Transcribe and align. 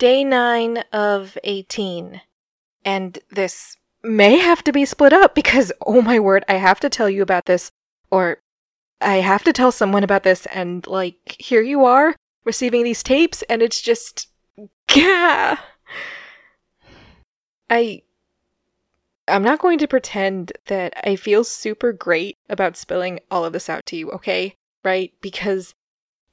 day 0.00 0.24
9 0.24 0.78
of 0.92 1.38
18. 1.44 2.22
And 2.84 3.18
this 3.30 3.76
may 4.02 4.38
have 4.38 4.64
to 4.64 4.72
be 4.72 4.84
split 4.84 5.12
up 5.12 5.34
because, 5.34 5.70
oh 5.86 6.02
my 6.02 6.18
word, 6.18 6.42
I 6.48 6.54
have 6.54 6.80
to 6.80 6.88
tell 6.88 7.08
you 7.08 7.22
about 7.22 7.44
this, 7.44 7.70
or 8.10 8.38
I 9.00 9.16
have 9.16 9.44
to 9.44 9.52
tell 9.52 9.70
someone 9.70 10.02
about 10.02 10.24
this, 10.24 10.46
and 10.46 10.84
like, 10.86 11.36
here 11.38 11.60
you 11.60 11.84
are 11.84 12.16
receiving 12.44 12.82
these 12.82 13.04
tapes, 13.04 13.42
and 13.42 13.62
it's 13.62 13.80
just. 13.80 14.28
Gah! 14.92 15.56
I. 17.68 18.02
I'm 19.28 19.44
not 19.44 19.60
going 19.60 19.78
to 19.78 19.86
pretend 19.86 20.52
that 20.66 20.94
I 21.04 21.14
feel 21.14 21.44
super 21.44 21.92
great 21.92 22.36
about 22.48 22.76
spilling 22.76 23.20
all 23.30 23.44
of 23.44 23.52
this 23.52 23.68
out 23.68 23.86
to 23.86 23.96
you, 23.96 24.10
okay? 24.10 24.56
Right? 24.82 25.12
Because 25.20 25.74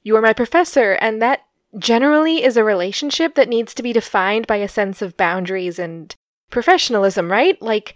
you 0.02 0.16
are 0.16 0.22
my 0.22 0.32
professor, 0.32 0.92
and 0.94 1.22
that 1.22 1.42
generally 1.76 2.42
is 2.42 2.56
a 2.56 2.64
relationship 2.64 3.34
that 3.34 3.48
needs 3.48 3.74
to 3.74 3.82
be 3.82 3.92
defined 3.92 4.46
by 4.46 4.56
a 4.56 4.68
sense 4.68 5.02
of 5.02 5.16
boundaries 5.16 5.78
and 5.78 6.14
professionalism, 6.50 7.30
right? 7.30 7.60
Like, 7.60 7.94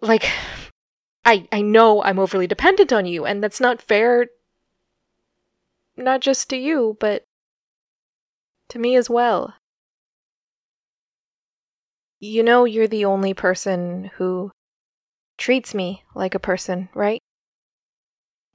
like, 0.00 0.28
I 1.24 1.46
I 1.52 1.60
know 1.60 2.02
I'm 2.02 2.18
overly 2.18 2.46
dependent 2.46 2.92
on 2.92 3.06
you, 3.06 3.24
and 3.24 3.42
that's 3.42 3.60
not 3.60 3.82
fair. 3.82 4.26
Not 5.96 6.20
just 6.20 6.48
to 6.50 6.56
you, 6.56 6.96
but 7.00 7.24
to 8.68 8.78
me 8.78 8.96
as 8.96 9.10
well. 9.10 9.54
You 12.20 12.42
know, 12.42 12.64
you're 12.64 12.88
the 12.88 13.04
only 13.04 13.32
person 13.32 14.10
who 14.16 14.50
treats 15.36 15.72
me 15.72 16.02
like 16.14 16.34
a 16.34 16.40
person, 16.40 16.88
right? 16.94 17.20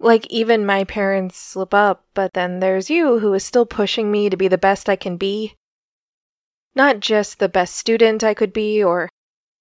Like, 0.03 0.27
even 0.29 0.65
my 0.65 0.83
parents 0.83 1.37
slip 1.37 1.73
up, 1.73 2.03
but 2.13 2.33
then 2.33 2.59
there's 2.59 2.89
you 2.89 3.19
who 3.19 3.33
is 3.33 3.45
still 3.45 3.65
pushing 3.65 4.11
me 4.11 4.29
to 4.29 4.35
be 4.35 4.49
the 4.49 4.57
best 4.57 4.89
I 4.89 4.97
can 4.97 5.15
be. 5.15 5.55
Not 6.75 6.99
just 6.99 7.39
the 7.39 7.47
best 7.47 7.77
student 7.77 8.21
I 8.21 8.33
could 8.33 8.51
be, 8.51 8.83
or 8.83 9.09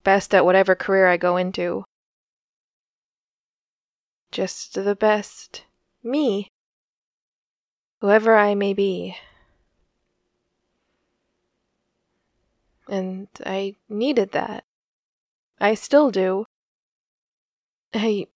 best 0.03 0.35
at 0.35 0.45
whatever 0.45 0.75
career 0.75 1.07
I 1.07 1.17
go 1.17 1.37
into. 1.37 1.85
Just 4.33 4.75
the 4.75 4.97
best 4.97 5.65
me. 6.03 6.49
Whoever 8.01 8.35
I 8.35 8.57
may 8.57 8.75
be. 8.75 9.17
And 12.89 13.29
I 13.47 13.77
needed 13.89 14.33
that. 14.33 14.65
I 15.61 15.75
still 15.75 16.11
do. 16.11 16.47
I 17.95 18.27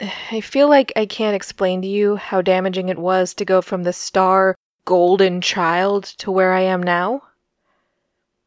I 0.00 0.40
feel 0.40 0.68
like 0.68 0.92
I 0.94 1.06
can't 1.06 1.34
explain 1.34 1.80
to 1.82 1.88
you 1.88 2.16
how 2.16 2.42
damaging 2.42 2.88
it 2.88 2.98
was 2.98 3.32
to 3.34 3.44
go 3.44 3.62
from 3.62 3.84
the 3.84 3.92
star 3.92 4.54
golden 4.84 5.40
child 5.40 6.04
to 6.18 6.30
where 6.30 6.52
I 6.52 6.60
am 6.60 6.82
now. 6.82 7.22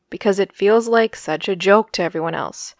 Because 0.09 0.39
it 0.39 0.55
feels 0.55 0.88
like 0.88 1.16
such 1.16 1.47
a 1.47 1.55
joke 1.55 1.92
to 1.94 2.03
everyone 2.03 2.36
else. 2.36 2.75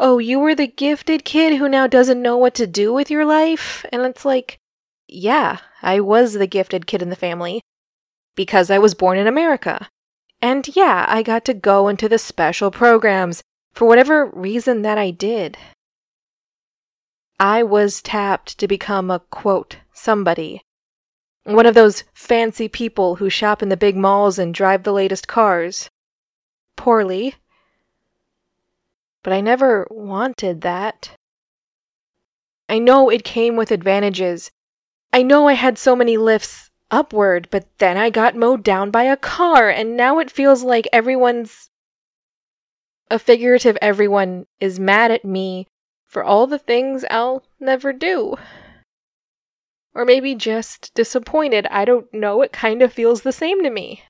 Oh, 0.00 0.18
you 0.18 0.40
were 0.40 0.54
the 0.54 0.66
gifted 0.66 1.24
kid 1.24 1.58
who 1.58 1.68
now 1.68 1.86
doesn't 1.86 2.20
know 2.20 2.36
what 2.36 2.54
to 2.56 2.66
do 2.66 2.92
with 2.92 3.10
your 3.10 3.24
life? 3.24 3.86
And 3.92 4.02
it's 4.02 4.24
like, 4.24 4.58
yeah, 5.06 5.58
I 5.82 6.00
was 6.00 6.34
the 6.34 6.46
gifted 6.46 6.86
kid 6.86 7.02
in 7.02 7.10
the 7.10 7.16
family. 7.16 7.60
Because 8.34 8.70
I 8.70 8.78
was 8.78 8.94
born 8.94 9.18
in 9.18 9.26
America. 9.28 9.88
And 10.40 10.68
yeah, 10.74 11.06
I 11.08 11.22
got 11.22 11.44
to 11.44 11.54
go 11.54 11.86
into 11.86 12.08
the 12.08 12.18
special 12.18 12.72
programs 12.72 13.42
for 13.72 13.86
whatever 13.86 14.26
reason 14.26 14.82
that 14.82 14.98
I 14.98 15.12
did. 15.12 15.56
I 17.42 17.64
was 17.64 18.00
tapped 18.02 18.56
to 18.58 18.68
become 18.68 19.10
a 19.10 19.18
quote, 19.18 19.78
somebody. 19.92 20.62
One 21.42 21.66
of 21.66 21.74
those 21.74 22.04
fancy 22.14 22.68
people 22.68 23.16
who 23.16 23.28
shop 23.28 23.64
in 23.64 23.68
the 23.68 23.76
big 23.76 23.96
malls 23.96 24.38
and 24.38 24.54
drive 24.54 24.84
the 24.84 24.92
latest 24.92 25.26
cars. 25.26 25.90
Poorly. 26.76 27.34
But 29.24 29.32
I 29.32 29.40
never 29.40 29.88
wanted 29.90 30.60
that. 30.60 31.16
I 32.68 32.78
know 32.78 33.10
it 33.10 33.24
came 33.24 33.56
with 33.56 33.72
advantages. 33.72 34.52
I 35.12 35.24
know 35.24 35.48
I 35.48 35.54
had 35.54 35.78
so 35.78 35.96
many 35.96 36.16
lifts 36.16 36.70
upward, 36.92 37.48
but 37.50 37.66
then 37.78 37.96
I 37.96 38.08
got 38.08 38.36
mowed 38.36 38.62
down 38.62 38.92
by 38.92 39.02
a 39.02 39.16
car, 39.16 39.68
and 39.68 39.96
now 39.96 40.20
it 40.20 40.30
feels 40.30 40.62
like 40.62 40.86
everyone's. 40.92 41.70
A 43.10 43.18
figurative 43.18 43.76
everyone 43.82 44.46
is 44.60 44.78
mad 44.78 45.10
at 45.10 45.24
me 45.24 45.66
for 46.12 46.22
all 46.22 46.46
the 46.46 46.58
things 46.58 47.06
I'll 47.10 47.42
never 47.58 47.90
do. 47.90 48.36
Or 49.94 50.04
maybe 50.04 50.34
just 50.34 50.92
disappointed. 50.94 51.66
I 51.70 51.86
don't 51.86 52.12
know. 52.12 52.42
It 52.42 52.52
kind 52.52 52.82
of 52.82 52.92
feels 52.92 53.22
the 53.22 53.32
same 53.32 53.62
to 53.62 53.70
me. 53.70 54.02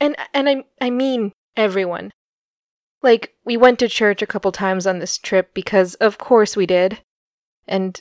And 0.00 0.16
and 0.34 0.48
I 0.48 0.64
I 0.80 0.90
mean 0.90 1.32
everyone. 1.56 2.10
Like 3.00 3.34
we 3.44 3.56
went 3.56 3.78
to 3.78 3.88
church 3.88 4.22
a 4.22 4.26
couple 4.26 4.50
times 4.50 4.88
on 4.88 4.98
this 4.98 5.18
trip 5.18 5.54
because 5.54 5.94
of 5.94 6.18
course 6.18 6.56
we 6.56 6.66
did. 6.66 6.98
And 7.66 8.00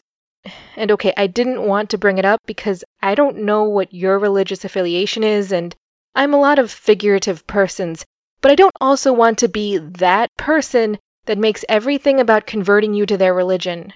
and 0.75 0.91
okay, 0.91 1.13
I 1.15 1.27
didn't 1.27 1.67
want 1.67 1.91
to 1.91 1.99
bring 1.99 2.17
it 2.17 2.25
up 2.25 2.39
because 2.47 2.83
I 3.01 3.13
don't 3.13 3.37
know 3.37 3.63
what 3.63 3.93
your 3.93 4.17
religious 4.17 4.65
affiliation 4.65 5.23
is 5.23 5.51
and 5.51 5.75
I'm 6.15 6.33
a 6.33 6.39
lot 6.39 6.57
of 6.57 6.71
figurative 6.71 7.45
persons 7.45 8.05
but 8.45 8.51
I 8.51 8.55
don't 8.55 8.77
also 8.79 9.11
want 9.11 9.39
to 9.39 9.47
be 9.47 9.79
that 9.79 10.29
person 10.37 10.99
that 11.25 11.39
makes 11.39 11.65
everything 11.67 12.19
about 12.19 12.45
converting 12.45 12.93
you 12.93 13.07
to 13.07 13.17
their 13.17 13.33
religion. 13.33 13.91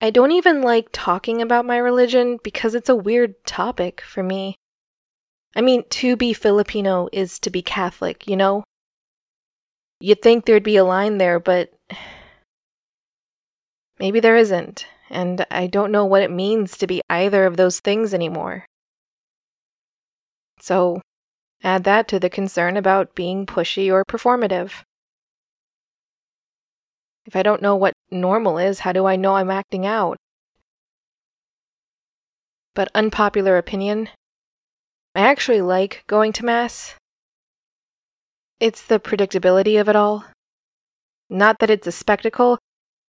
I 0.00 0.10
don't 0.10 0.32
even 0.32 0.60
like 0.60 0.88
talking 0.90 1.40
about 1.40 1.64
my 1.64 1.76
religion 1.76 2.40
because 2.42 2.74
it's 2.74 2.88
a 2.88 2.96
weird 2.96 3.36
topic 3.46 4.00
for 4.00 4.24
me. 4.24 4.56
I 5.54 5.60
mean, 5.60 5.84
to 5.88 6.16
be 6.16 6.32
Filipino 6.32 7.08
is 7.12 7.38
to 7.38 7.48
be 7.50 7.62
Catholic, 7.62 8.26
you 8.26 8.36
know? 8.36 8.64
You'd 10.00 10.20
think 10.20 10.44
there'd 10.44 10.64
be 10.64 10.74
a 10.74 10.84
line 10.84 11.18
there, 11.18 11.38
but 11.38 11.72
maybe 14.00 14.18
there 14.18 14.36
isn't, 14.36 14.84
and 15.10 15.46
I 15.48 15.68
don't 15.68 15.92
know 15.92 16.06
what 16.06 16.22
it 16.22 16.30
means 16.32 16.76
to 16.78 16.88
be 16.88 17.02
either 17.08 17.46
of 17.46 17.56
those 17.56 17.78
things 17.78 18.12
anymore. 18.12 18.66
So, 20.58 21.00
Add 21.64 21.84
that 21.84 22.06
to 22.08 22.20
the 22.20 22.28
concern 22.28 22.76
about 22.76 23.14
being 23.14 23.46
pushy 23.46 23.90
or 23.90 24.04
performative. 24.04 24.82
If 27.24 27.34
I 27.34 27.42
don't 27.42 27.62
know 27.62 27.74
what 27.74 27.94
normal 28.10 28.58
is, 28.58 28.80
how 28.80 28.92
do 28.92 29.06
I 29.06 29.16
know 29.16 29.36
I'm 29.36 29.50
acting 29.50 29.86
out? 29.86 30.18
But 32.74 32.90
unpopular 32.94 33.56
opinion, 33.56 34.10
I 35.14 35.20
actually 35.20 35.62
like 35.62 36.04
going 36.06 36.32
to 36.34 36.44
Mass. 36.44 36.96
It's 38.60 38.82
the 38.82 39.00
predictability 39.00 39.80
of 39.80 39.88
it 39.88 39.96
all. 39.96 40.26
Not 41.30 41.60
that 41.60 41.70
it's 41.70 41.86
a 41.86 41.92
spectacle, 41.92 42.58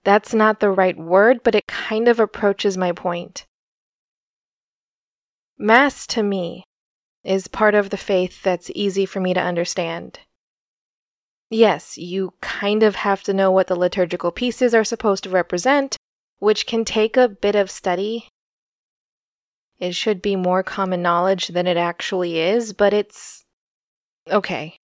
that's 0.04 0.32
not 0.32 0.60
the 0.60 0.70
right 0.70 0.96
word, 0.96 1.40
but 1.42 1.56
it 1.56 1.66
kind 1.66 2.06
of 2.06 2.20
approaches 2.20 2.76
my 2.76 2.92
point. 2.92 3.46
Mass 5.58 6.06
to 6.08 6.22
me 6.22 6.64
is 7.24 7.48
part 7.48 7.74
of 7.74 7.90
the 7.90 7.96
faith 7.96 8.42
that's 8.42 8.70
easy 8.74 9.06
for 9.06 9.20
me 9.20 9.34
to 9.34 9.40
understand. 9.40 10.20
Yes, 11.50 11.96
you 11.96 12.34
kind 12.40 12.82
of 12.82 12.96
have 12.96 13.22
to 13.24 13.34
know 13.34 13.50
what 13.50 13.68
the 13.68 13.76
liturgical 13.76 14.32
pieces 14.32 14.74
are 14.74 14.84
supposed 14.84 15.24
to 15.24 15.30
represent, 15.30 15.96
which 16.38 16.66
can 16.66 16.84
take 16.84 17.16
a 17.16 17.28
bit 17.28 17.54
of 17.54 17.70
study. 17.70 18.28
It 19.78 19.94
should 19.94 20.22
be 20.22 20.36
more 20.36 20.62
common 20.62 21.02
knowledge 21.02 21.48
than 21.48 21.66
it 21.66 21.76
actually 21.76 22.38
is, 22.38 22.72
but 22.72 22.92
it's. 22.92 23.44
Okay. 24.30 24.76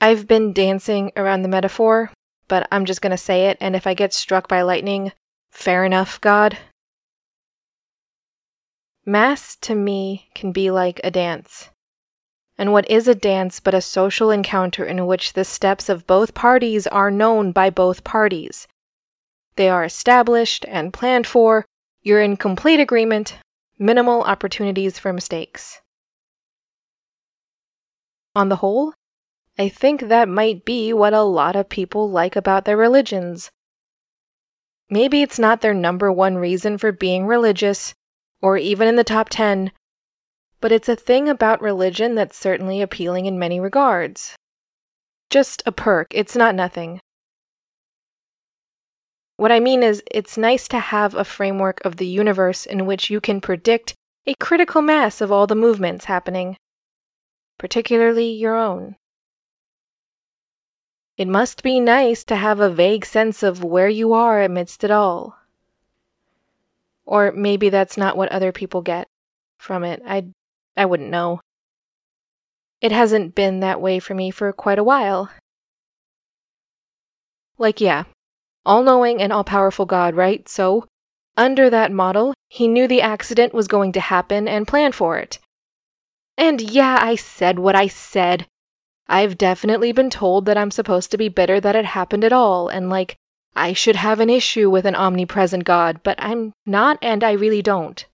I've 0.00 0.26
been 0.26 0.52
dancing 0.52 1.12
around 1.16 1.42
the 1.42 1.48
metaphor, 1.48 2.10
but 2.48 2.66
I'm 2.72 2.84
just 2.84 3.02
gonna 3.02 3.18
say 3.18 3.46
it, 3.46 3.58
and 3.60 3.76
if 3.76 3.86
I 3.86 3.94
get 3.94 4.14
struck 4.14 4.48
by 4.48 4.62
lightning, 4.62 5.12
fair 5.50 5.84
enough, 5.84 6.20
God. 6.20 6.58
Mass 9.06 9.56
to 9.56 9.74
me 9.74 10.28
can 10.34 10.52
be 10.52 10.70
like 10.70 11.00
a 11.02 11.10
dance. 11.10 11.70
And 12.58 12.72
what 12.72 12.88
is 12.90 13.08
a 13.08 13.14
dance 13.14 13.58
but 13.58 13.74
a 13.74 13.80
social 13.80 14.30
encounter 14.30 14.84
in 14.84 15.06
which 15.06 15.32
the 15.32 15.44
steps 15.44 15.88
of 15.88 16.06
both 16.06 16.34
parties 16.34 16.86
are 16.86 17.10
known 17.10 17.52
by 17.52 17.70
both 17.70 18.04
parties? 18.04 18.68
They 19.56 19.70
are 19.70 19.84
established 19.84 20.66
and 20.68 20.92
planned 20.92 21.26
for, 21.26 21.64
you're 22.02 22.20
in 22.20 22.36
complete 22.36 22.80
agreement, 22.80 23.38
minimal 23.78 24.22
opportunities 24.22 24.98
for 24.98 25.12
mistakes. 25.12 25.80
On 28.34 28.50
the 28.50 28.56
whole, 28.56 28.92
I 29.58 29.68
think 29.70 30.08
that 30.08 30.28
might 30.28 30.64
be 30.64 30.92
what 30.92 31.14
a 31.14 31.22
lot 31.22 31.56
of 31.56 31.68
people 31.68 32.10
like 32.10 32.36
about 32.36 32.66
their 32.66 32.76
religions. 32.76 33.50
Maybe 34.90 35.22
it's 35.22 35.38
not 35.38 35.62
their 35.62 35.74
number 35.74 36.12
one 36.12 36.36
reason 36.36 36.76
for 36.76 36.92
being 36.92 37.26
religious, 37.26 37.94
or 38.42 38.56
even 38.56 38.88
in 38.88 38.96
the 38.96 39.04
top 39.04 39.28
10, 39.28 39.72
but 40.60 40.72
it's 40.72 40.88
a 40.88 40.96
thing 40.96 41.28
about 41.28 41.62
religion 41.62 42.14
that's 42.14 42.36
certainly 42.36 42.80
appealing 42.80 43.26
in 43.26 43.38
many 43.38 43.58
regards. 43.58 44.36
Just 45.30 45.62
a 45.66 45.72
perk, 45.72 46.08
it's 46.10 46.36
not 46.36 46.54
nothing. 46.54 47.00
What 49.36 49.52
I 49.52 49.58
mean 49.58 49.82
is, 49.82 50.02
it's 50.10 50.36
nice 50.36 50.68
to 50.68 50.78
have 50.78 51.14
a 51.14 51.24
framework 51.24 51.80
of 51.84 51.96
the 51.96 52.06
universe 52.06 52.66
in 52.66 52.84
which 52.84 53.08
you 53.08 53.20
can 53.20 53.40
predict 53.40 53.94
a 54.26 54.34
critical 54.34 54.82
mass 54.82 55.22
of 55.22 55.32
all 55.32 55.46
the 55.46 55.54
movements 55.54 56.04
happening, 56.04 56.56
particularly 57.58 58.30
your 58.30 58.54
own. 58.54 58.96
It 61.16 61.26
must 61.26 61.62
be 61.62 61.80
nice 61.80 62.22
to 62.24 62.36
have 62.36 62.60
a 62.60 62.70
vague 62.70 63.06
sense 63.06 63.42
of 63.42 63.64
where 63.64 63.88
you 63.88 64.12
are 64.12 64.42
amidst 64.42 64.84
it 64.84 64.90
all. 64.90 65.39
Or 67.10 67.32
maybe 67.32 67.70
that's 67.70 67.96
not 67.96 68.16
what 68.16 68.30
other 68.30 68.52
people 68.52 68.82
get 68.82 69.08
from 69.58 69.82
it. 69.82 70.00
I 70.06 70.28
I 70.76 70.86
wouldn't 70.86 71.10
know. 71.10 71.40
It 72.80 72.92
hasn't 72.92 73.34
been 73.34 73.58
that 73.60 73.80
way 73.80 73.98
for 73.98 74.14
me 74.14 74.30
for 74.30 74.52
quite 74.52 74.78
a 74.78 74.84
while. 74.84 75.28
Like, 77.58 77.80
yeah, 77.80 78.04
all 78.64 78.84
knowing 78.84 79.20
and 79.20 79.32
all 79.32 79.42
powerful 79.42 79.86
God, 79.86 80.14
right? 80.14 80.48
So, 80.48 80.86
under 81.36 81.68
that 81.68 81.90
model, 81.90 82.32
he 82.48 82.68
knew 82.68 82.86
the 82.86 83.02
accident 83.02 83.52
was 83.52 83.66
going 83.66 83.90
to 83.92 84.00
happen 84.00 84.46
and 84.46 84.68
planned 84.68 84.94
for 84.94 85.18
it. 85.18 85.40
And 86.38 86.60
yeah, 86.60 86.96
I 87.02 87.16
said 87.16 87.58
what 87.58 87.74
I 87.74 87.88
said. 87.88 88.46
I've 89.08 89.36
definitely 89.36 89.90
been 89.90 90.10
told 90.10 90.46
that 90.46 90.56
I'm 90.56 90.70
supposed 90.70 91.10
to 91.10 91.18
be 91.18 91.28
bitter 91.28 91.60
that 91.60 91.74
it 91.74 91.86
happened 91.86 92.22
at 92.22 92.32
all, 92.32 92.68
and 92.68 92.88
like, 92.88 93.16
I 93.54 93.72
should 93.72 93.96
have 93.96 94.20
an 94.20 94.30
issue 94.30 94.70
with 94.70 94.86
an 94.86 94.94
omnipresent 94.94 95.64
God, 95.64 96.00
but 96.02 96.16
I'm 96.22 96.52
not, 96.64 96.98
and 97.02 97.24
I 97.24 97.32
really 97.32 97.62
don't. 97.62 98.06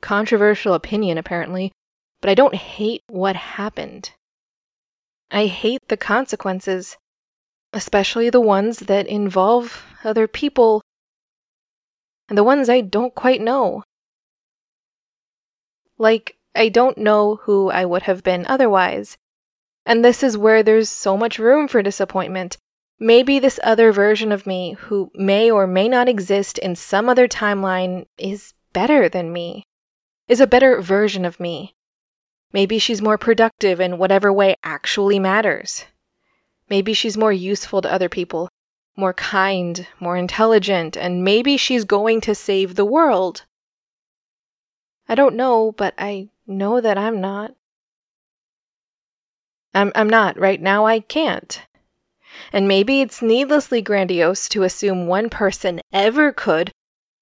Controversial 0.00 0.74
opinion, 0.74 1.18
apparently, 1.18 1.72
but 2.20 2.30
I 2.30 2.34
don't 2.34 2.54
hate 2.54 3.02
what 3.08 3.36
happened. 3.36 4.10
I 5.30 5.46
hate 5.46 5.80
the 5.88 5.96
consequences, 5.96 6.96
especially 7.72 8.30
the 8.30 8.40
ones 8.40 8.80
that 8.80 9.06
involve 9.06 9.84
other 10.04 10.28
people 10.28 10.82
and 12.28 12.38
the 12.38 12.44
ones 12.44 12.68
I 12.68 12.80
don't 12.80 13.14
quite 13.14 13.40
know. 13.40 13.82
Like, 15.98 16.36
I 16.54 16.68
don't 16.68 16.98
know 16.98 17.36
who 17.42 17.70
I 17.70 17.84
would 17.84 18.02
have 18.02 18.22
been 18.22 18.46
otherwise. 18.46 19.16
And 19.86 20.04
this 20.04 20.22
is 20.22 20.38
where 20.38 20.62
there's 20.62 20.88
so 20.88 21.16
much 21.16 21.38
room 21.38 21.68
for 21.68 21.82
disappointment. 21.82 22.56
Maybe 23.00 23.38
this 23.38 23.58
other 23.64 23.92
version 23.92 24.30
of 24.30 24.46
me, 24.46 24.72
who 24.72 25.10
may 25.14 25.50
or 25.50 25.66
may 25.66 25.88
not 25.88 26.08
exist 26.08 26.58
in 26.58 26.76
some 26.76 27.08
other 27.08 27.26
timeline, 27.26 28.06
is 28.16 28.54
better 28.72 29.08
than 29.08 29.32
me, 29.32 29.64
is 30.28 30.40
a 30.40 30.46
better 30.46 30.80
version 30.80 31.24
of 31.24 31.40
me. 31.40 31.74
Maybe 32.52 32.78
she's 32.78 33.02
more 33.02 33.18
productive 33.18 33.80
in 33.80 33.98
whatever 33.98 34.32
way 34.32 34.54
actually 34.62 35.18
matters. 35.18 35.86
Maybe 36.70 36.94
she's 36.94 37.16
more 37.16 37.32
useful 37.32 37.82
to 37.82 37.92
other 37.92 38.08
people, 38.08 38.48
more 38.96 39.12
kind, 39.12 39.86
more 39.98 40.16
intelligent, 40.16 40.96
and 40.96 41.24
maybe 41.24 41.56
she's 41.56 41.84
going 41.84 42.20
to 42.22 42.34
save 42.34 42.76
the 42.76 42.84
world. 42.84 43.44
I 45.08 45.16
don't 45.16 45.34
know, 45.34 45.72
but 45.72 45.94
I 45.98 46.28
know 46.46 46.80
that 46.80 46.96
I'm 46.96 47.20
not. 47.20 47.54
I'm, 49.74 49.90
I'm 49.96 50.08
not. 50.08 50.38
Right 50.38 50.62
now, 50.62 50.86
I 50.86 51.00
can't. 51.00 51.60
And 52.52 52.68
maybe 52.68 53.00
it's 53.00 53.22
needlessly 53.22 53.82
grandiose 53.82 54.48
to 54.50 54.62
assume 54.62 55.06
one 55.06 55.30
person 55.30 55.80
ever 55.92 56.32
could, 56.32 56.70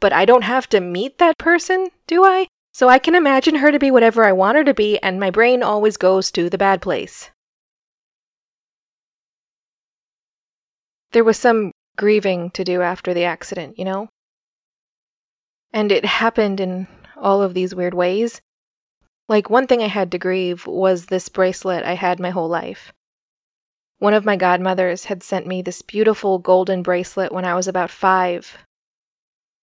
but 0.01 0.13
I 0.13 0.25
don't 0.25 0.45
have 0.45 0.69
to 0.71 0.81
meet 0.81 1.19
that 1.19 1.39
person, 1.39 1.89
do 2.07 2.25
I? 2.25 2.49
So 2.73 2.89
I 2.89 2.99
can 2.99 3.15
imagine 3.15 3.57
her 3.57 3.71
to 3.71 3.79
be 3.79 3.91
whatever 3.91 4.25
I 4.25 4.33
want 4.33 4.57
her 4.57 4.65
to 4.65 4.75
be, 4.75 4.99
and 4.99 5.21
my 5.21 5.31
brain 5.31 5.63
always 5.63 5.97
goes 5.97 6.31
to 6.33 6.49
the 6.49 6.59
bad 6.59 6.81
place. 6.81 7.31
There 11.13 11.25
was 11.25 11.37
some 11.37 11.73
grieving 11.97 12.51
to 12.53 12.65
do 12.65 12.81
after 12.81 13.13
the 13.13 13.25
accident, 13.25 13.79
you 13.79 13.85
know? 13.85 14.09
And 15.73 15.93
it 15.93 16.07
happened 16.07 16.61
in 16.61 16.87
all 17.17 17.43
of 17.43 17.53
these 17.53 17.75
weird 17.75 17.95
ways. 17.95 18.41
Like, 19.29 19.51
one 19.51 19.67
thing 19.67 19.83
I 19.83 19.89
had 19.89 20.11
to 20.13 20.19
grieve 20.19 20.67
was 20.67 21.07
this 21.07 21.29
bracelet 21.29 21.85
I 21.85 21.95
had 21.95 22.19
my 22.19 22.31
whole 22.31 22.49
life. 22.49 22.93
One 24.03 24.15
of 24.15 24.25
my 24.25 24.35
godmothers 24.35 25.05
had 25.05 25.23
sent 25.23 25.47
me 25.47 25.63
this 25.63 25.81
beautiful 25.81 26.41
golden 26.41 26.83
bracelet 26.83 27.31
when 27.31 27.45
I 27.45 27.55
was 27.55 27.69
about 27.69 27.91
five. 27.91 28.59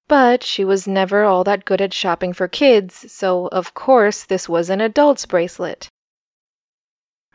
But 0.08 0.44
she 0.44 0.64
was 0.64 0.88
never 0.88 1.26
all 1.26 1.44
that 1.44 1.66
good 1.66 1.82
at 1.82 1.94
shopping 1.94 2.32
for 2.32 2.48
kids, 2.48 3.12
so 3.12 3.48
of 3.48 3.74
course 3.74 4.24
this 4.24 4.48
was 4.48 4.70
an 4.70 4.80
adult's 4.80 5.26
bracelet 5.26 5.90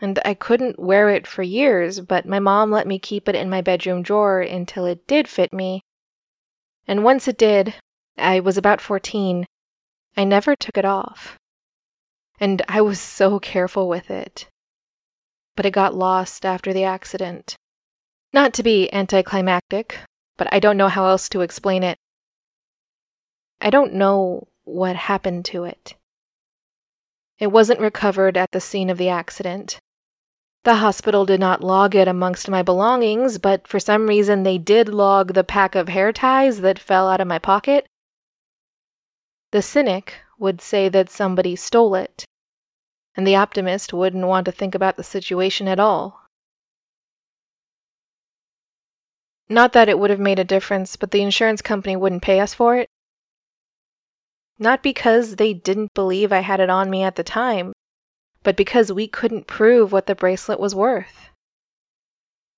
and 0.00 0.18
I 0.24 0.34
couldn't 0.34 0.78
wear 0.78 1.08
it 1.08 1.26
for 1.26 1.42
years, 1.42 2.00
but 2.00 2.26
my 2.26 2.38
mom 2.38 2.70
let 2.70 2.86
me 2.86 2.98
keep 2.98 3.28
it 3.28 3.34
in 3.34 3.48
my 3.48 3.60
bedroom 3.60 4.02
drawer 4.02 4.40
until 4.40 4.84
it 4.84 5.06
did 5.06 5.28
fit 5.28 5.52
me. 5.52 5.80
And 6.86 7.04
once 7.04 7.26
it 7.28 7.38
did, 7.38 7.74
I 8.18 8.40
was 8.40 8.58
about 8.58 8.80
14, 8.80 9.46
I 10.16 10.24
never 10.24 10.54
took 10.56 10.76
it 10.76 10.84
off. 10.84 11.38
And 12.38 12.60
I 12.68 12.80
was 12.82 13.00
so 13.00 13.38
careful 13.38 13.88
with 13.88 14.10
it. 14.10 14.46
But 15.56 15.66
it 15.66 15.70
got 15.70 15.94
lost 15.94 16.44
after 16.44 16.72
the 16.72 16.84
accident. 16.84 17.56
Not 18.32 18.52
to 18.54 18.62
be 18.62 18.92
anticlimactic, 18.92 20.00
but 20.36 20.48
I 20.52 20.58
don't 20.58 20.76
know 20.76 20.88
how 20.88 21.06
else 21.06 21.28
to 21.30 21.42
explain 21.42 21.82
it. 21.82 21.98
I 23.60 23.70
don't 23.70 23.94
know 23.94 24.48
what 24.64 24.96
happened 24.96 25.44
to 25.46 25.64
it. 25.64 25.94
It 27.38 27.48
wasn't 27.48 27.80
recovered 27.80 28.36
at 28.36 28.52
the 28.52 28.60
scene 28.60 28.90
of 28.90 28.98
the 28.98 29.08
accident, 29.08 29.80
the 30.64 30.76
hospital 30.76 31.26
did 31.26 31.40
not 31.40 31.62
log 31.62 31.94
it 31.94 32.08
amongst 32.08 32.48
my 32.48 32.62
belongings, 32.62 33.36
but 33.36 33.68
for 33.68 33.78
some 33.78 34.06
reason 34.06 34.42
they 34.42 34.56
did 34.56 34.88
log 34.88 35.34
the 35.34 35.44
pack 35.44 35.74
of 35.74 35.90
hair 35.90 36.10
ties 36.10 36.62
that 36.62 36.78
fell 36.78 37.06
out 37.06 37.20
of 37.20 37.28
my 37.28 37.38
pocket. 37.38 37.86
The 39.52 39.60
cynic 39.60 40.14
would 40.38 40.62
say 40.62 40.88
that 40.88 41.10
somebody 41.10 41.54
stole 41.54 41.94
it, 41.94 42.24
and 43.16 43.26
the 43.26 43.36
optimist 43.36 43.92
wouldn't 43.92 44.26
want 44.26 44.44
to 44.46 44.52
think 44.52 44.74
about 44.74 44.96
the 44.96 45.04
situation 45.04 45.68
at 45.68 45.80
all. 45.80 46.22
Not 49.48 49.72
that 49.72 49.88
it 49.88 49.98
would 49.98 50.10
have 50.10 50.20
made 50.20 50.38
a 50.38 50.44
difference, 50.44 50.96
but 50.96 51.10
the 51.10 51.22
insurance 51.22 51.60
company 51.60 51.96
wouldn't 51.96 52.22
pay 52.22 52.40
us 52.40 52.54
for 52.54 52.76
it. 52.76 52.88
Not 54.58 54.82
because 54.82 55.36
they 55.36 55.52
didn't 55.52 55.94
believe 55.94 56.32
I 56.32 56.40
had 56.40 56.60
it 56.60 56.70
on 56.70 56.88
me 56.88 57.02
at 57.02 57.16
the 57.16 57.24
time, 57.24 57.72
but 58.42 58.56
because 58.56 58.92
we 58.92 59.06
couldn't 59.06 59.46
prove 59.46 59.92
what 59.92 60.06
the 60.06 60.14
bracelet 60.14 60.60
was 60.60 60.74
worth. 60.74 61.30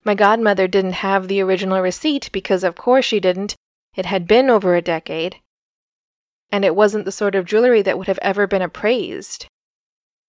My 0.05 0.15
godmother 0.15 0.69
didn't 0.69 0.93
have 0.93 1.27
the 1.27 1.41
original 1.41 1.81
receipt 1.81 2.31
because, 2.33 2.63
of 2.63 2.77
course, 2.77 3.05
she 3.05 3.19
didn't. 3.19 3.57
It 3.97 4.07
had 4.07 4.29
been 4.29 4.49
over 4.49 4.77
a 4.77 4.83
decade. 4.83 5.37
And 6.53 6.65
it 6.65 6.77
wasn't 6.77 7.07
the 7.07 7.13
sort 7.13 7.35
of 7.35 7.45
jewelry 7.45 7.83
that 7.83 7.99
would 7.99 8.07
have 8.07 8.21
ever 8.23 8.47
been 8.47 8.63
appraised. 8.63 9.47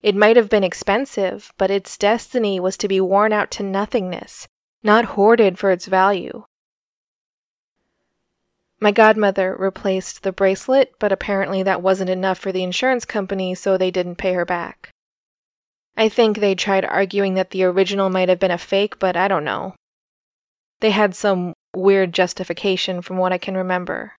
It 0.02 0.16
might 0.16 0.38
have 0.38 0.50
been 0.50 0.64
expensive, 0.64 1.52
but 1.58 1.72
its 1.72 1.98
destiny 1.98 2.60
was 2.60 2.78
to 2.78 2.88
be 2.88 3.02
worn 3.02 3.34
out 3.34 3.50
to 3.52 3.64
nothingness, 3.64 4.48
not 4.84 5.06
hoarded 5.06 5.58
for 5.58 5.72
its 5.72 5.88
value. 5.88 6.46
My 8.80 8.92
godmother 8.92 9.56
replaced 9.58 10.22
the 10.22 10.32
bracelet, 10.32 10.94
but 11.00 11.12
apparently 11.12 11.64
that 11.64 11.82
wasn't 11.82 12.12
enough 12.12 12.38
for 12.38 12.52
the 12.52 12.62
insurance 12.62 13.06
company, 13.06 13.56
so 13.56 13.76
they 13.76 13.90
didn't 13.90 14.18
pay 14.18 14.34
her 14.34 14.46
back. 14.46 14.92
I 15.96 16.10
think 16.10 16.38
they 16.38 16.54
tried 16.54 16.86
arguing 16.86 17.34
that 17.34 17.50
the 17.50 17.64
original 17.64 18.12
might 18.12 18.30
have 18.30 18.40
been 18.40 18.52
a 18.52 18.58
fake, 18.60 19.00
but 19.00 19.18
I 19.18 19.28
don't 19.28 19.44
know. 19.44 19.74
They 20.80 20.92
had 20.92 21.16
some 21.16 21.54
weird 21.76 22.14
justification 22.14 23.02
from 23.02 23.18
what 23.18 23.34
I 23.34 23.40
can 23.40 23.58
remember. 23.58 24.14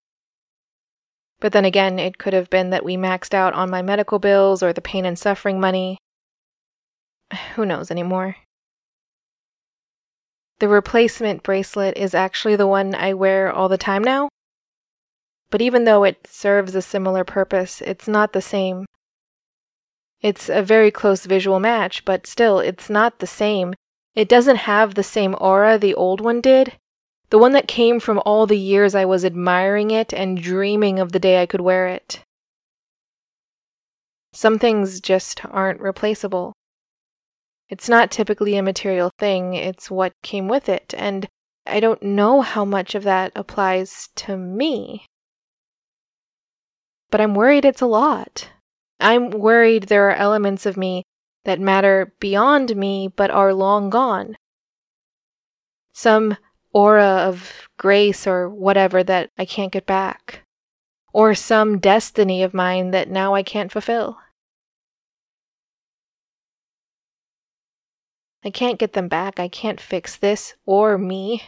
But 1.40 1.52
then 1.52 1.64
again, 1.64 1.98
it 1.98 2.18
could 2.18 2.32
have 2.32 2.50
been 2.50 2.70
that 2.70 2.84
we 2.84 2.96
maxed 2.96 3.32
out 3.32 3.54
on 3.54 3.70
my 3.70 3.82
medical 3.82 4.18
bills 4.18 4.62
or 4.62 4.72
the 4.72 4.80
pain 4.80 5.04
and 5.04 5.18
suffering 5.18 5.60
money. 5.60 5.98
Who 7.54 7.64
knows 7.64 7.90
anymore? 7.90 8.36
The 10.58 10.68
replacement 10.68 11.44
bracelet 11.44 11.96
is 11.96 12.14
actually 12.14 12.56
the 12.56 12.66
one 12.66 12.94
I 12.94 13.14
wear 13.14 13.52
all 13.52 13.68
the 13.68 13.78
time 13.78 14.02
now. 14.02 14.28
But 15.50 15.62
even 15.62 15.84
though 15.84 16.04
it 16.04 16.26
serves 16.26 16.74
a 16.74 16.82
similar 16.82 17.24
purpose, 17.24 17.80
it's 17.80 18.08
not 18.08 18.32
the 18.32 18.42
same. 18.42 18.84
It's 20.20 20.48
a 20.48 20.62
very 20.62 20.90
close 20.90 21.24
visual 21.24 21.60
match, 21.60 22.04
but 22.04 22.26
still, 22.26 22.58
it's 22.58 22.90
not 22.90 23.20
the 23.20 23.26
same. 23.26 23.74
It 24.16 24.28
doesn't 24.28 24.56
have 24.56 24.94
the 24.94 25.04
same 25.04 25.36
aura 25.40 25.78
the 25.78 25.94
old 25.94 26.20
one 26.20 26.40
did. 26.40 26.76
The 27.30 27.38
one 27.38 27.52
that 27.52 27.68
came 27.68 28.00
from 28.00 28.22
all 28.24 28.46
the 28.46 28.58
years 28.58 28.94
I 28.94 29.04
was 29.04 29.24
admiring 29.24 29.90
it 29.90 30.14
and 30.14 30.40
dreaming 30.40 30.98
of 30.98 31.12
the 31.12 31.18
day 31.18 31.42
I 31.42 31.46
could 31.46 31.60
wear 31.60 31.86
it. 31.86 32.20
Some 34.32 34.58
things 34.58 35.00
just 35.00 35.44
aren't 35.44 35.80
replaceable. 35.80 36.54
It's 37.68 37.88
not 37.88 38.10
typically 38.10 38.56
a 38.56 38.62
material 38.62 39.10
thing, 39.18 39.54
it's 39.54 39.90
what 39.90 40.12
came 40.22 40.48
with 40.48 40.68
it, 40.68 40.94
and 40.96 41.28
I 41.66 41.80
don't 41.80 42.02
know 42.02 42.40
how 42.40 42.64
much 42.64 42.94
of 42.94 43.04
that 43.04 43.32
applies 43.36 44.08
to 44.16 44.38
me. 44.38 45.04
But 47.10 47.20
I'm 47.20 47.34
worried 47.34 47.66
it's 47.66 47.82
a 47.82 47.86
lot. 47.86 48.50
I'm 49.00 49.30
worried 49.30 49.84
there 49.84 50.08
are 50.08 50.14
elements 50.14 50.64
of 50.64 50.76
me 50.76 51.04
that 51.44 51.60
matter 51.60 52.14
beyond 52.20 52.74
me 52.74 53.08
but 53.14 53.30
are 53.30 53.52
long 53.52 53.90
gone. 53.90 54.36
Some 55.92 56.36
aura 56.78 57.12
of 57.30 57.68
grace 57.76 58.26
or 58.26 58.48
whatever 58.48 59.02
that 59.02 59.30
I 59.36 59.44
can't 59.44 59.72
get 59.72 59.86
back. 59.86 60.42
or 61.12 61.34
some 61.34 61.78
destiny 61.78 62.42
of 62.42 62.52
mine 62.54 62.90
that 62.92 63.08
now 63.10 63.34
I 63.34 63.42
can't 63.42 63.72
fulfill. 63.72 64.18
I 68.44 68.50
can't 68.50 68.78
get 68.78 68.92
them 68.92 69.08
back. 69.08 69.40
I 69.40 69.48
can't 69.48 69.80
fix 69.80 70.16
this 70.16 70.54
or 70.66 70.96
me. 70.98 71.42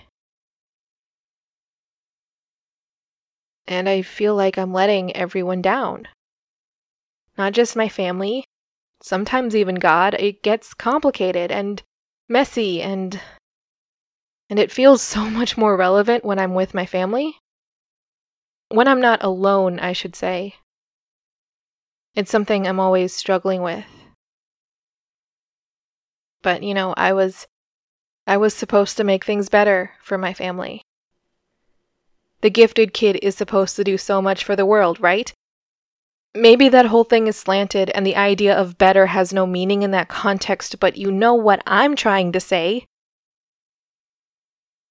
And 3.69 3.89
I 3.89 4.03
feel 4.03 4.35
like 4.35 4.59
I'm 4.59 4.73
letting 4.73 5.15
everyone 5.15 5.63
down. 5.63 6.09
Not 7.39 7.53
just 7.53 7.77
my 7.77 7.89
family, 7.89 8.45
sometimes 9.03 9.55
even 9.55 9.77
God. 9.77 10.15
It 10.19 10.43
gets 10.43 10.75
complicated 10.75 11.53
and 11.53 11.83
messy 12.29 12.83
and 12.83 13.21
and 14.50 14.59
it 14.59 14.73
feels 14.73 15.00
so 15.00 15.30
much 15.30 15.57
more 15.57 15.76
relevant 15.76 16.25
when 16.25 16.38
I'm 16.38 16.52
with 16.54 16.75
my 16.75 16.85
family. 16.85 17.37
When 18.69 18.87
I'm 18.87 19.00
not 19.00 19.23
alone, 19.23 19.78
I 19.78 19.92
should 19.92 20.14
say. 20.14 20.57
It's 22.14 22.30
something 22.30 22.66
I'm 22.66 22.80
always 22.80 23.14
struggling 23.14 23.62
with. 23.62 23.85
But, 26.42 26.62
you 26.62 26.75
know, 26.75 26.92
I 26.97 27.12
was 27.12 27.47
I 28.26 28.37
was 28.37 28.54
supposed 28.54 28.97
to 28.97 29.04
make 29.04 29.25
things 29.25 29.49
better 29.49 29.92
for 30.00 30.16
my 30.19 30.33
family. 30.35 30.83
The 32.42 32.50
gifted 32.50 32.95
kid 32.95 33.19
is 33.23 33.37
supposed 33.37 33.76
to 33.76 33.85
do 33.85 33.99
so 33.99 34.23
much 34.23 34.45
for 34.45 34.54
the 34.54 34.66
world, 34.66 35.00
right? 35.00 35.33
Maybe 36.35 36.69
that 36.69 36.87
whole 36.87 37.04
thing 37.04 37.26
is 37.26 37.37
slanted 37.37 37.90
and 37.90 38.07
the 38.07 38.16
idea 38.16 38.57
of 38.57 38.78
better 38.78 39.07
has 39.07 39.33
no 39.33 39.47
meaning 39.47 39.83
in 39.83 39.90
that 39.90 40.09
context, 40.09 40.78
but 40.78 40.97
you 40.97 41.11
know 41.11 41.35
what 41.35 41.62
I'm 41.66 41.97
trying 41.97 42.30
to 42.33 42.40
say. 42.40 42.87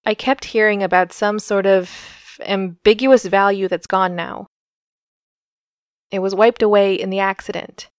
I 0.05 0.13
kept 0.13 0.45
hearing 0.45 0.81
about 0.81 1.13
some 1.13 1.39
sort 1.39 1.65
of 1.65 2.39
ambiguous 2.41 3.25
value 3.25 3.67
that's 3.67 3.87
gone 3.87 4.15
now. 4.15 4.47
It 6.11 6.19
was 6.19 6.33
wiped 6.33 6.61
away 6.61 6.95
in 6.95 7.09
the 7.09 7.19
accident, 7.19 7.89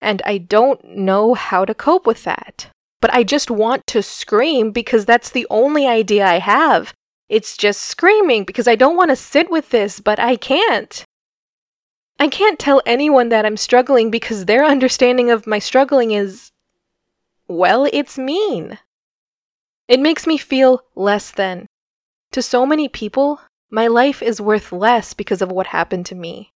and 0.00 0.22
I 0.24 0.38
don't 0.38 0.82
know 0.84 1.34
how 1.34 1.64
to 1.64 1.74
cope 1.74 2.06
with 2.06 2.24
that. 2.24 2.70
But 3.00 3.14
I 3.14 3.22
just 3.22 3.50
want 3.50 3.86
to 3.88 4.02
scream 4.02 4.72
because 4.72 5.06
that's 5.06 5.30
the 5.30 5.46
only 5.48 5.86
idea 5.86 6.26
I 6.26 6.38
have. 6.38 6.92
It's 7.28 7.56
just 7.56 7.82
screaming 7.82 8.44
because 8.44 8.68
I 8.68 8.74
don't 8.74 8.96
want 8.96 9.10
to 9.10 9.16
sit 9.16 9.50
with 9.50 9.70
this, 9.70 10.00
but 10.00 10.18
I 10.18 10.36
can't. 10.36 11.04
I 12.18 12.28
can't 12.28 12.58
tell 12.58 12.82
anyone 12.84 13.30
that 13.30 13.46
I'm 13.46 13.56
struggling 13.56 14.10
because 14.10 14.44
their 14.44 14.64
understanding 14.64 15.30
of 15.30 15.46
my 15.46 15.58
struggling 15.58 16.10
is. 16.10 16.50
well, 17.48 17.88
it's 17.92 18.18
mean. 18.18 18.78
It 19.90 19.98
makes 19.98 20.24
me 20.24 20.38
feel 20.38 20.84
less 20.94 21.32
than. 21.32 21.66
To 22.30 22.42
so 22.42 22.64
many 22.64 22.88
people, 22.88 23.40
my 23.70 23.88
life 23.88 24.22
is 24.22 24.40
worth 24.40 24.70
less 24.70 25.14
because 25.14 25.42
of 25.42 25.50
what 25.50 25.66
happened 25.66 26.06
to 26.06 26.14
me. 26.14 26.52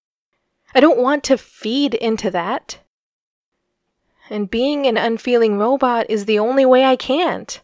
I 0.72 0.78
don't 0.78 1.02
want 1.02 1.24
to 1.24 1.36
feed 1.36 1.94
into 1.94 2.30
that. 2.30 2.78
And 4.30 4.48
being 4.48 4.86
an 4.86 4.96
unfeeling 4.96 5.58
robot 5.58 6.06
is 6.08 6.26
the 6.26 6.38
only 6.38 6.64
way 6.64 6.84
I 6.84 6.94
can't. 6.94 7.60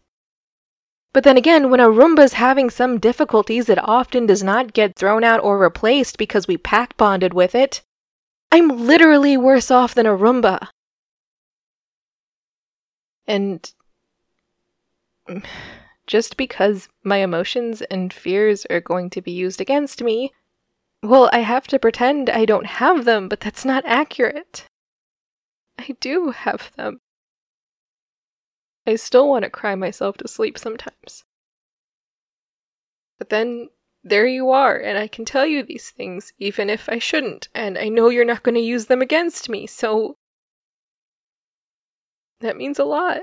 But 1.12 1.22
then 1.22 1.36
again, 1.36 1.70
when 1.70 1.78
a 1.78 1.86
Roomba's 1.86 2.32
having 2.32 2.68
some 2.68 2.98
difficulties, 2.98 3.68
it 3.68 3.78
often 3.78 4.26
does 4.26 4.42
not 4.42 4.72
get 4.72 4.96
thrown 4.96 5.22
out 5.22 5.38
or 5.40 5.56
replaced 5.56 6.18
because 6.18 6.48
we 6.48 6.56
pack 6.56 6.96
bonded 6.96 7.32
with 7.32 7.54
it. 7.54 7.82
I'm 8.50 8.86
literally 8.86 9.36
worse 9.36 9.70
off 9.70 9.94
than 9.94 10.06
a 10.06 10.16
Roomba. 10.16 10.66
And 13.24 13.72
just 16.06 16.36
because 16.36 16.88
my 17.04 17.18
emotions 17.18 17.82
and 17.82 18.12
fears 18.12 18.66
are 18.66 18.80
going 18.80 19.10
to 19.10 19.22
be 19.22 19.30
used 19.30 19.60
against 19.60 20.02
me, 20.02 20.32
well, 21.02 21.30
I 21.32 21.40
have 21.40 21.66
to 21.68 21.78
pretend 21.78 22.28
I 22.28 22.44
don't 22.44 22.66
have 22.66 23.04
them, 23.04 23.28
but 23.28 23.40
that's 23.40 23.64
not 23.64 23.84
accurate. 23.86 24.66
I 25.78 25.96
do 26.00 26.30
have 26.30 26.72
them. 26.76 27.00
I 28.86 28.96
still 28.96 29.28
want 29.28 29.44
to 29.44 29.50
cry 29.50 29.74
myself 29.74 30.16
to 30.18 30.28
sleep 30.28 30.58
sometimes. 30.58 31.24
But 33.18 33.28
then 33.28 33.68
there 34.02 34.26
you 34.26 34.50
are, 34.50 34.76
and 34.76 34.98
I 34.98 35.06
can 35.06 35.24
tell 35.24 35.46
you 35.46 35.62
these 35.62 35.90
things, 35.90 36.32
even 36.38 36.70
if 36.70 36.88
I 36.88 36.98
shouldn't, 36.98 37.48
and 37.54 37.78
I 37.78 37.88
know 37.88 38.08
you're 38.08 38.24
not 38.24 38.42
going 38.42 38.54
to 38.54 38.60
use 38.60 38.86
them 38.86 39.02
against 39.02 39.48
me, 39.48 39.66
so. 39.66 40.16
That 42.40 42.56
means 42.56 42.78
a 42.78 42.84
lot. 42.84 43.20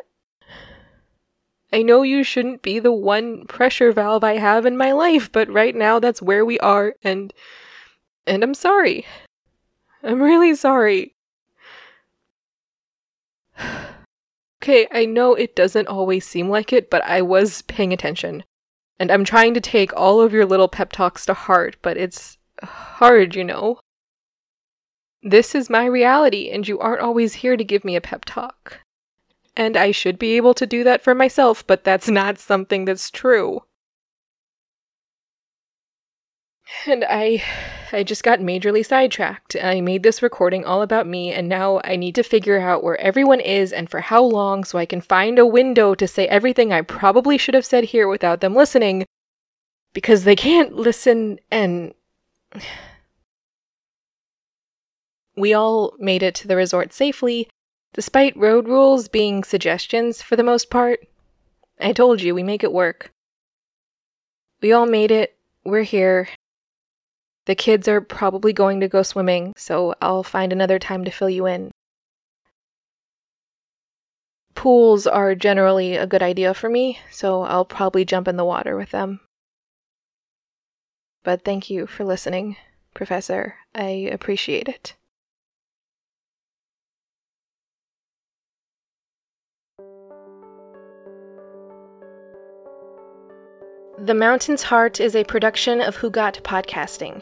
I 1.71 1.81
know 1.81 2.01
you 2.01 2.23
shouldn't 2.23 2.61
be 2.61 2.79
the 2.79 2.93
one 2.93 3.45
pressure 3.45 3.91
valve 3.91 4.23
I 4.23 4.37
have 4.37 4.65
in 4.65 4.77
my 4.77 4.93
life, 4.93 5.31
but 5.31 5.51
right 5.51 5.75
now 5.75 5.99
that's 5.99 6.21
where 6.21 6.45
we 6.45 6.59
are, 6.59 6.95
and. 7.03 7.33
and 8.25 8.43
I'm 8.43 8.53
sorry. 8.53 9.05
I'm 10.03 10.21
really 10.21 10.55
sorry. 10.55 11.15
Okay, 14.63 14.87
I 14.91 15.05
know 15.05 15.33
it 15.33 15.55
doesn't 15.55 15.87
always 15.87 16.27
seem 16.27 16.49
like 16.49 16.73
it, 16.73 16.89
but 16.89 17.01
I 17.05 17.21
was 17.21 17.61
paying 17.61 17.93
attention. 17.93 18.43
And 18.99 19.11
I'm 19.11 19.23
trying 19.23 19.53
to 19.53 19.61
take 19.61 19.95
all 19.95 20.19
of 20.19 20.33
your 20.33 20.45
little 20.45 20.67
pep 20.67 20.91
talks 20.91 21.25
to 21.27 21.33
heart, 21.33 21.77
but 21.81 21.95
it's 21.95 22.37
hard, 22.63 23.35
you 23.35 23.45
know. 23.45 23.79
This 25.21 25.55
is 25.55 25.69
my 25.69 25.85
reality, 25.85 26.49
and 26.49 26.67
you 26.67 26.79
aren't 26.79 27.01
always 27.01 27.35
here 27.35 27.55
to 27.55 27.63
give 27.63 27.85
me 27.85 27.95
a 27.95 28.01
pep 28.01 28.25
talk. 28.25 28.81
And 29.57 29.75
I 29.75 29.89
should 29.89 30.19
be 30.19 30.37
able 30.37 30.53
to 30.53 30.67
do 30.67 30.83
that 30.83 31.01
for 31.01 31.15
myself, 31.15 31.65
but 31.65 31.83
that's 31.83 32.07
not 32.07 32.37
something 32.37 32.85
that's 32.85 33.09
true. 33.09 33.63
And 36.85 37.03
I 37.09 37.43
I 37.91 38.03
just 38.03 38.23
got 38.23 38.39
majorly 38.39 38.85
sidetracked. 38.85 39.55
I 39.59 39.81
made 39.81 40.03
this 40.03 40.21
recording 40.21 40.63
all 40.63 40.83
about 40.83 41.07
me 41.07 41.31
and 41.33 41.49
now 41.49 41.81
I 41.83 41.95
need 41.95 42.13
to 42.15 42.23
figure 42.23 42.59
out 42.59 42.83
where 42.83 42.99
everyone 43.01 43.39
is 43.39 43.73
and 43.73 43.89
for 43.89 44.01
how 44.01 44.21
long 44.21 44.63
so 44.63 44.77
I 44.77 44.85
can 44.85 45.01
find 45.01 45.39
a 45.39 45.45
window 45.45 45.95
to 45.95 46.07
say 46.07 46.27
everything 46.27 46.71
I 46.71 46.81
probably 46.81 47.37
should 47.37 47.55
have 47.55 47.65
said 47.65 47.85
here 47.85 48.07
without 48.07 48.41
them 48.41 48.53
listening 48.53 49.05
because 49.93 50.23
they 50.23 50.35
can't 50.35 50.75
listen 50.75 51.39
and 51.49 51.95
We 55.35 55.53
all 55.53 55.93
made 55.99 56.23
it 56.23 56.33
to 56.35 56.47
the 56.47 56.55
resort 56.55 56.93
safely 56.93 57.47
despite 57.93 58.37
road 58.37 58.67
rules 58.67 59.07
being 59.07 59.43
suggestions 59.43 60.21
for 60.21 60.35
the 60.35 60.43
most 60.43 60.69
part. 60.69 61.07
I 61.79 61.93
told 61.93 62.21
you 62.21 62.33
we 62.33 62.43
make 62.43 62.63
it 62.63 62.73
work. 62.73 63.11
We 64.61 64.71
all 64.71 64.85
made 64.85 65.11
it. 65.11 65.37
We're 65.63 65.83
here. 65.83 66.29
The 67.45 67.55
kids 67.55 67.87
are 67.87 68.01
probably 68.01 68.51
going 68.51 68.81
to 68.81 68.89
go 68.89 69.03
swimming, 69.03 69.53
so 69.55 69.95
I'll 70.01 70.23
find 70.23 70.51
another 70.51 70.79
time 70.79 71.05
to 71.05 71.11
fill 71.11 71.29
you 71.29 71.45
in. 71.45 71.71
Pools 74.53 75.07
are 75.07 75.33
generally 75.33 75.95
a 75.95 76.05
good 76.05 76.21
idea 76.21 76.53
for 76.53 76.69
me, 76.69 76.99
so 77.09 77.43
I'll 77.43 77.63
probably 77.63 78.03
jump 78.03 78.27
in 78.27 78.35
the 78.35 78.43
water 78.43 78.75
with 78.75 78.91
them. 78.91 79.21
But 81.23 81.45
thank 81.45 81.69
you 81.69 81.87
for 81.87 82.03
listening, 82.03 82.57
Professor. 82.93 83.55
I 83.73 84.09
appreciate 84.11 84.67
it. 84.67 84.96
The 93.99 94.13
Mountain's 94.13 94.61
Heart 94.61 94.99
is 94.99 95.15
a 95.15 95.23
production 95.23 95.81
of 95.81 95.97
Hugot 95.97 96.43
Podcasting. 96.43 97.19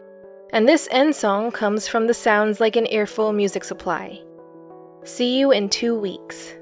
And 0.52 0.68
this 0.68 0.86
end 0.90 1.16
song 1.16 1.50
comes 1.50 1.88
from 1.88 2.06
the 2.06 2.12
Sounds 2.12 2.60
Like 2.60 2.76
an 2.76 2.86
Earful 2.90 3.32
music 3.32 3.64
supply. 3.64 4.20
See 5.02 5.38
you 5.38 5.52
in 5.52 5.70
two 5.70 5.98
weeks. 5.98 6.52